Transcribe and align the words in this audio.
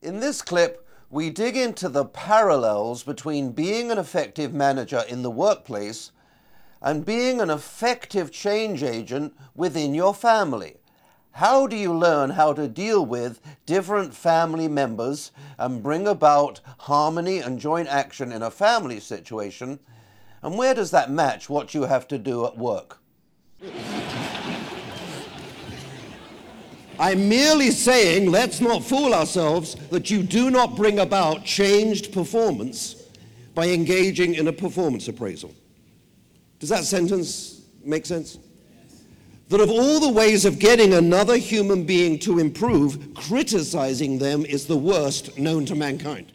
In 0.00 0.20
this 0.20 0.42
clip, 0.42 0.86
we 1.10 1.28
dig 1.28 1.56
into 1.56 1.88
the 1.88 2.04
parallels 2.04 3.02
between 3.02 3.50
being 3.50 3.90
an 3.90 3.98
effective 3.98 4.54
manager 4.54 5.02
in 5.08 5.22
the 5.22 5.30
workplace 5.30 6.12
and 6.80 7.04
being 7.04 7.40
an 7.40 7.50
effective 7.50 8.30
change 8.30 8.84
agent 8.84 9.36
within 9.56 9.94
your 9.94 10.14
family. 10.14 10.76
How 11.32 11.66
do 11.66 11.74
you 11.74 11.92
learn 11.92 12.30
how 12.30 12.52
to 12.52 12.68
deal 12.68 13.04
with 13.04 13.40
different 13.66 14.14
family 14.14 14.68
members 14.68 15.32
and 15.58 15.82
bring 15.82 16.06
about 16.06 16.60
harmony 16.78 17.40
and 17.40 17.58
joint 17.58 17.88
action 17.88 18.30
in 18.30 18.42
a 18.42 18.52
family 18.52 19.00
situation? 19.00 19.80
And 20.42 20.56
where 20.56 20.74
does 20.74 20.92
that 20.92 21.10
match 21.10 21.50
what 21.50 21.74
you 21.74 21.82
have 21.82 22.06
to 22.08 22.18
do 22.18 22.46
at 22.46 22.56
work? 22.56 23.00
I'm 26.98 27.28
merely 27.28 27.70
saying, 27.70 28.30
let's 28.30 28.60
not 28.60 28.82
fool 28.82 29.14
ourselves, 29.14 29.76
that 29.90 30.10
you 30.10 30.22
do 30.22 30.50
not 30.50 30.74
bring 30.74 30.98
about 30.98 31.44
changed 31.44 32.12
performance 32.12 33.04
by 33.54 33.68
engaging 33.68 34.34
in 34.34 34.48
a 34.48 34.52
performance 34.52 35.06
appraisal. 35.06 35.54
Does 36.58 36.70
that 36.70 36.84
sentence 36.84 37.62
make 37.84 38.04
sense? 38.04 38.38
That 39.48 39.60
of 39.60 39.70
all 39.70 40.00
the 40.00 40.10
ways 40.10 40.44
of 40.44 40.58
getting 40.58 40.94
another 40.94 41.36
human 41.36 41.84
being 41.84 42.18
to 42.20 42.40
improve, 42.40 43.14
criticizing 43.14 44.18
them 44.18 44.44
is 44.44 44.66
the 44.66 44.76
worst 44.76 45.38
known 45.38 45.64
to 45.66 45.76
mankind. 45.76 46.32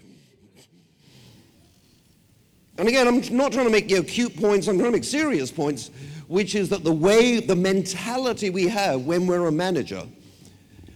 And 2.77 2.88
again, 2.88 3.07
I'm 3.07 3.35
not 3.35 3.52
trying 3.52 3.66
to 3.66 3.71
make 3.71 3.91
you 3.91 3.97
know, 3.97 4.03
cute 4.03 4.35
points, 4.35 4.67
I'm 4.67 4.77
trying 4.77 4.91
to 4.91 4.97
make 4.97 5.03
serious 5.03 5.52
points, 5.52 5.91
which 6.27 6.55
is 6.55 6.69
that 6.69 6.83
the 6.83 6.91
way, 6.91 7.39
the 7.39 7.55
mentality 7.55 8.49
we 8.49 8.67
have 8.67 9.02
when 9.02 9.27
we're 9.27 9.45
a 9.45 9.52
manager 9.52 10.07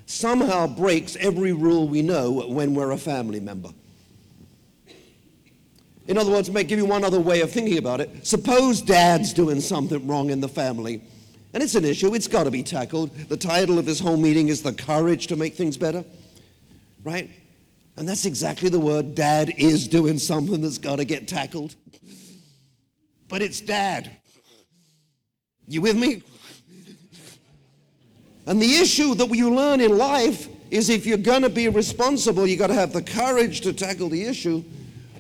somehow 0.07 0.65
breaks 0.65 1.15
every 1.17 1.53
rule 1.53 1.87
we 1.87 2.01
know 2.01 2.31
when 2.47 2.73
we're 2.73 2.91
a 2.91 2.97
family 2.97 3.39
member. 3.39 3.69
In 6.07 6.17
other 6.17 6.31
words, 6.31 6.49
to 6.49 6.63
give 6.63 6.79
you 6.79 6.85
one 6.85 7.03
other 7.03 7.19
way 7.19 7.41
of 7.41 7.51
thinking 7.51 7.77
about 7.77 7.99
it, 7.99 8.25
suppose 8.25 8.81
dad's 8.81 9.33
doing 9.33 9.59
something 9.59 10.07
wrong 10.07 10.29
in 10.29 10.39
the 10.39 10.47
family, 10.47 11.03
and 11.53 11.61
it's 11.61 11.75
an 11.75 11.83
issue, 11.83 12.15
it's 12.15 12.27
got 12.27 12.45
to 12.45 12.51
be 12.51 12.63
tackled. 12.63 13.13
The 13.27 13.35
title 13.35 13.77
of 13.77 13.85
this 13.85 13.99
whole 13.99 14.15
meeting 14.15 14.47
is 14.47 14.61
The 14.61 14.73
Courage 14.73 15.27
to 15.27 15.35
Make 15.35 15.55
Things 15.55 15.75
Better, 15.75 16.05
right? 17.03 17.29
And 17.97 18.07
that's 18.07 18.25
exactly 18.25 18.69
the 18.69 18.79
word. 18.79 19.15
Dad 19.15 19.53
is 19.57 19.87
doing 19.87 20.19
something 20.19 20.61
that's 20.61 20.77
got 20.77 20.97
to 20.97 21.05
get 21.05 21.27
tackled. 21.27 21.75
But 23.27 23.41
it's 23.41 23.59
dad. 23.59 24.09
You 25.67 25.81
with 25.81 25.97
me? 25.97 26.23
And 28.47 28.61
the 28.61 28.75
issue 28.77 29.13
that 29.15 29.29
you 29.35 29.53
learn 29.53 29.81
in 29.81 29.97
life 29.97 30.47
is 30.71 30.89
if 30.89 31.05
you're 31.05 31.17
going 31.17 31.41
to 31.41 31.49
be 31.49 31.67
responsible, 31.67 32.47
you've 32.47 32.59
got 32.59 32.67
to 32.67 32.73
have 32.73 32.93
the 32.93 33.01
courage 33.01 33.59
to 33.61 33.73
tackle 33.73 34.07
the 34.07 34.23
issue, 34.23 34.63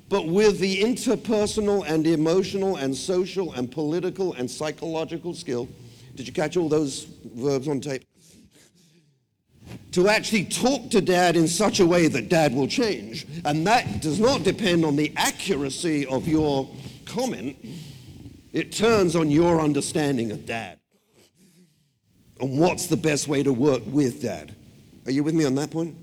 but 0.07 0.27
with 0.27 0.59
the 0.59 0.81
interpersonal 0.81 1.85
and 1.85 2.07
emotional 2.07 2.77
and 2.77 2.95
social 2.95 3.51
and 3.53 3.69
political 3.69 4.33
and 4.33 4.49
psychological 4.49 5.33
skill. 5.33 5.67
Did 6.15 6.25
you 6.25 6.33
catch 6.33 6.55
all 6.55 6.69
those 6.69 7.03
verbs 7.35 7.67
on 7.67 7.81
tape? 7.81 8.05
To 9.91 10.07
actually 10.07 10.45
talk 10.45 10.89
to 10.91 11.01
dad 11.01 11.35
in 11.35 11.49
such 11.49 11.81
a 11.81 11.85
way 11.85 12.07
that 12.07 12.29
dad 12.29 12.55
will 12.55 12.67
change. 12.67 13.27
And 13.43 13.67
that 13.67 14.01
does 14.01 14.21
not 14.21 14.43
depend 14.43 14.85
on 14.85 14.95
the 14.95 15.11
accuracy 15.17 16.05
of 16.05 16.29
your 16.29 16.69
comment, 17.05 17.57
it 18.53 18.71
turns 18.71 19.17
on 19.17 19.29
your 19.29 19.59
understanding 19.59 20.31
of 20.31 20.45
dad 20.45 20.79
and 22.39 22.59
what's 22.59 22.87
the 22.87 22.97
best 22.97 23.27
way 23.27 23.43
to 23.43 23.53
work 23.53 23.81
with 23.87 24.21
dad. 24.21 24.55
Are 25.05 25.11
you 25.11 25.23
with 25.23 25.33
me 25.33 25.45
on 25.45 25.55
that 25.55 25.71
point? 25.71 25.95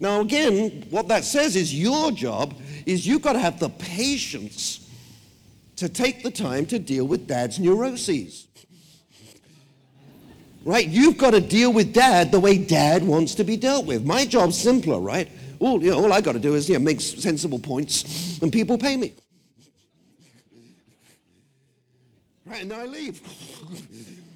Now, 0.00 0.20
again, 0.20 0.86
what 0.90 1.08
that 1.08 1.24
says 1.24 1.56
is 1.56 1.74
your 1.74 2.10
job 2.10 2.54
is 2.86 3.06
you've 3.06 3.22
got 3.22 3.34
to 3.34 3.38
have 3.38 3.60
the 3.60 3.68
patience 3.68 4.88
to 5.76 5.88
take 5.88 6.22
the 6.22 6.30
time 6.30 6.66
to 6.66 6.78
deal 6.78 7.06
with 7.06 7.26
dad's 7.26 7.58
neuroses. 7.58 8.48
Right? 10.64 10.86
You've 10.86 11.18
got 11.18 11.30
to 11.30 11.40
deal 11.40 11.72
with 11.72 11.92
dad 11.92 12.32
the 12.32 12.40
way 12.40 12.58
dad 12.58 13.02
wants 13.02 13.34
to 13.36 13.44
be 13.44 13.56
dealt 13.56 13.86
with. 13.86 14.04
My 14.04 14.24
job's 14.24 14.58
simpler, 14.58 14.98
right? 14.98 15.30
All, 15.58 15.82
you 15.82 15.90
know, 15.90 16.02
all 16.02 16.12
I 16.12 16.20
got 16.20 16.32
to 16.32 16.38
do 16.38 16.54
is 16.54 16.68
you 16.68 16.74
know, 16.74 16.80
make 16.80 17.00
sensible 17.00 17.58
points 17.58 18.40
and 18.42 18.52
people 18.52 18.78
pay 18.78 18.96
me. 18.96 19.14
Right, 22.46 22.62
and 22.62 22.72
I 22.72 22.86
leave. 22.86 23.20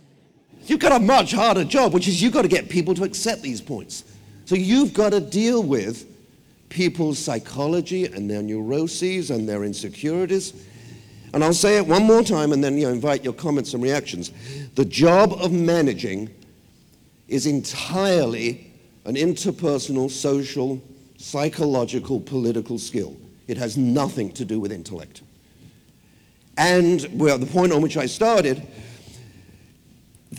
You've 0.74 0.80
got 0.80 1.00
a 1.00 1.04
much 1.04 1.30
harder 1.30 1.62
job, 1.62 1.94
which 1.94 2.08
is 2.08 2.20
you've 2.20 2.32
got 2.32 2.42
to 2.42 2.48
get 2.48 2.68
people 2.68 2.94
to 2.94 3.04
accept 3.04 3.42
these 3.42 3.60
points. 3.60 4.02
So 4.44 4.56
you've 4.56 4.92
got 4.92 5.10
to 5.10 5.20
deal 5.20 5.62
with 5.62 6.04
people's 6.68 7.16
psychology 7.16 8.06
and 8.06 8.28
their 8.28 8.42
neuroses 8.42 9.30
and 9.30 9.48
their 9.48 9.62
insecurities. 9.62 10.66
And 11.32 11.44
I'll 11.44 11.54
say 11.54 11.76
it 11.76 11.86
one 11.86 12.02
more 12.02 12.24
time 12.24 12.50
and 12.50 12.64
then 12.64 12.76
you 12.76 12.88
know, 12.88 12.92
invite 12.92 13.22
your 13.22 13.34
comments 13.34 13.72
and 13.72 13.84
reactions. 13.84 14.32
The 14.74 14.84
job 14.84 15.34
of 15.34 15.52
managing 15.52 16.28
is 17.28 17.46
entirely 17.46 18.72
an 19.04 19.14
interpersonal, 19.14 20.10
social, 20.10 20.82
psychological, 21.18 22.18
political 22.18 22.80
skill. 22.80 23.16
It 23.46 23.58
has 23.58 23.76
nothing 23.76 24.32
to 24.32 24.44
do 24.44 24.58
with 24.58 24.72
intellect. 24.72 25.22
And 26.56 27.06
well, 27.12 27.38
the 27.38 27.46
point 27.46 27.72
on 27.72 27.80
which 27.80 27.96
I 27.96 28.06
started 28.06 28.66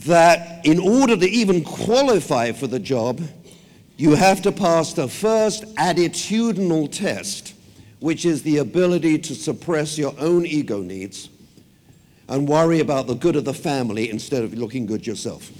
that 0.04 0.64
in 0.66 0.78
order 0.78 1.16
to 1.16 1.26
even 1.26 1.64
qualify 1.64 2.52
for 2.52 2.66
the 2.66 2.78
job, 2.78 3.20
you 3.96 4.14
have 4.14 4.42
to 4.42 4.52
pass 4.52 4.92
the 4.92 5.08
first 5.08 5.64
attitudinal 5.76 6.90
test, 6.90 7.54
which 8.00 8.24
is 8.24 8.42
the 8.42 8.58
ability 8.58 9.18
to 9.18 9.34
suppress 9.34 9.96
your 9.96 10.14
own 10.18 10.44
ego 10.44 10.82
needs 10.82 11.30
and 12.28 12.48
worry 12.48 12.80
about 12.80 13.06
the 13.06 13.14
good 13.14 13.36
of 13.36 13.44
the 13.44 13.54
family 13.54 14.10
instead 14.10 14.42
of 14.42 14.52
looking 14.54 14.86
good 14.86 15.06
yourself. 15.06 15.50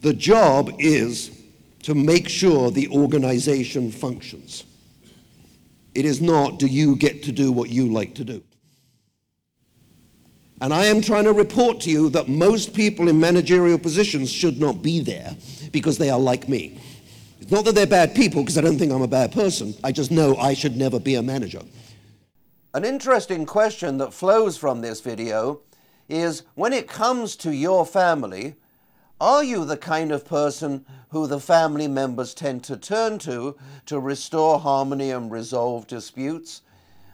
The 0.00 0.12
job 0.12 0.72
is 0.78 1.30
to 1.84 1.94
make 1.94 2.28
sure 2.28 2.70
the 2.70 2.88
organization 2.88 3.90
functions. 3.90 4.64
It 5.94 6.04
is 6.04 6.20
not, 6.20 6.58
do 6.58 6.66
you 6.66 6.96
get 6.96 7.22
to 7.24 7.32
do 7.32 7.52
what 7.52 7.70
you 7.70 7.92
like 7.92 8.14
to 8.16 8.24
do? 8.24 8.42
And 10.62 10.72
I 10.72 10.84
am 10.84 11.00
trying 11.02 11.24
to 11.24 11.32
report 11.32 11.80
to 11.80 11.90
you 11.90 12.08
that 12.10 12.28
most 12.28 12.72
people 12.72 13.08
in 13.08 13.18
managerial 13.18 13.78
positions 13.78 14.30
should 14.30 14.60
not 14.60 14.80
be 14.80 15.00
there 15.00 15.34
because 15.72 15.98
they 15.98 16.08
are 16.08 16.20
like 16.20 16.48
me. 16.48 16.80
It's 17.40 17.50
not 17.50 17.64
that 17.64 17.74
they're 17.74 17.84
bad 17.84 18.14
people 18.14 18.42
because 18.42 18.56
I 18.56 18.60
don't 18.60 18.78
think 18.78 18.92
I'm 18.92 19.02
a 19.02 19.08
bad 19.08 19.32
person. 19.32 19.74
I 19.82 19.90
just 19.90 20.12
know 20.12 20.36
I 20.36 20.54
should 20.54 20.76
never 20.76 21.00
be 21.00 21.16
a 21.16 21.22
manager. 21.22 21.62
An 22.74 22.84
interesting 22.84 23.44
question 23.44 23.98
that 23.98 24.14
flows 24.14 24.56
from 24.56 24.82
this 24.82 25.00
video 25.00 25.62
is 26.08 26.44
when 26.54 26.72
it 26.72 26.86
comes 26.86 27.34
to 27.38 27.52
your 27.52 27.84
family, 27.84 28.54
are 29.20 29.42
you 29.42 29.64
the 29.64 29.76
kind 29.76 30.12
of 30.12 30.24
person 30.24 30.86
who 31.08 31.26
the 31.26 31.40
family 31.40 31.88
members 31.88 32.34
tend 32.34 32.62
to 32.64 32.76
turn 32.76 33.18
to 33.18 33.56
to 33.86 33.98
restore 33.98 34.60
harmony 34.60 35.10
and 35.10 35.28
resolve 35.28 35.88
disputes? 35.88 36.62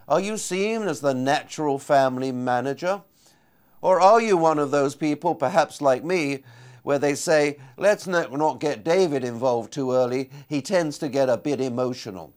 Are 0.07 0.21
you 0.21 0.37
seen 0.37 0.83
as 0.83 1.01
the 1.01 1.15
natural 1.15 1.79
family 1.79 2.31
manager? 2.31 3.01
Or 3.81 4.01
are 4.01 4.21
you 4.21 4.37
one 4.37 4.59
of 4.59 4.71
those 4.71 4.95
people, 4.95 5.35
perhaps 5.35 5.81
like 5.81 6.05
me, 6.05 6.43
where 6.83 6.99
they 6.99 7.15
say, 7.15 7.59
let's 7.77 8.07
not 8.07 8.61
get 8.61 8.85
David 8.85 9.25
involved 9.25 9.73
too 9.73 9.93
early, 9.93 10.31
he 10.49 10.63
tends 10.63 10.99
to 10.99 11.09
get 11.09 11.29
a 11.29 11.37
bit 11.37 11.61
emotional? 11.61 12.33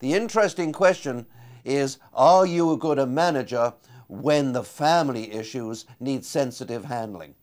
The 0.00 0.14
interesting 0.14 0.72
question 0.72 1.26
is, 1.64 1.98
are 2.14 2.46
you 2.46 2.72
a 2.72 2.76
good 2.76 3.06
manager 3.08 3.74
when 4.08 4.52
the 4.52 4.64
family 4.64 5.32
issues 5.32 5.86
need 5.98 6.24
sensitive 6.24 6.84
handling? 6.84 7.34